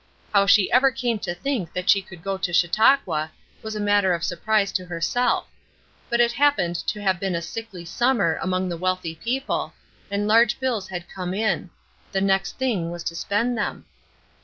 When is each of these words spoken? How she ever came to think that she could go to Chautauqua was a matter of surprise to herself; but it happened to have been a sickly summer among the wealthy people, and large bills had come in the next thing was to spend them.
How 0.33 0.47
she 0.47 0.71
ever 0.71 0.89
came 0.89 1.19
to 1.19 1.35
think 1.35 1.73
that 1.73 1.87
she 1.87 2.01
could 2.01 2.23
go 2.23 2.35
to 2.35 2.51
Chautauqua 2.51 3.29
was 3.61 3.75
a 3.75 3.79
matter 3.79 4.15
of 4.15 4.23
surprise 4.23 4.71
to 4.71 4.85
herself; 4.85 5.45
but 6.09 6.19
it 6.19 6.31
happened 6.31 6.75
to 6.87 6.99
have 7.03 7.19
been 7.19 7.35
a 7.35 7.39
sickly 7.43 7.85
summer 7.85 8.39
among 8.41 8.67
the 8.67 8.77
wealthy 8.77 9.13
people, 9.13 9.73
and 10.09 10.27
large 10.27 10.59
bills 10.59 10.87
had 10.87 11.07
come 11.07 11.35
in 11.35 11.69
the 12.13 12.19
next 12.19 12.57
thing 12.57 12.89
was 12.89 13.03
to 13.03 13.15
spend 13.15 13.55
them. 13.55 13.85